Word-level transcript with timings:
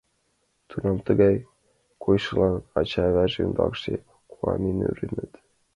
Тунам 0.67 0.97
тыгай 1.07 1.35
койышлан 2.03 2.55
ача-аваже 2.79 3.39
ондакше 3.47 3.95
куанен 4.31 4.77
ӧрыныт. 4.89 5.31